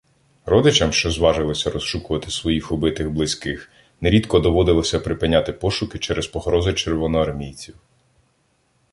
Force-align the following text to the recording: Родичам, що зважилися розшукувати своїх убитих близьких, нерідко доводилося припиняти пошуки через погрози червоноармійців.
Родичам, 0.45 0.91
що 0.91 1.11
зважилися 1.11 1.69
розшукувати 1.71 2.31
своїх 2.31 2.71
убитих 2.71 3.09
близьких, 3.09 3.71
нерідко 4.01 4.39
доводилося 4.39 4.99
припиняти 4.99 5.53
пошуки 5.53 5.99
через 5.99 6.27
погрози 6.27 6.73
червоноармійців. 6.73 7.75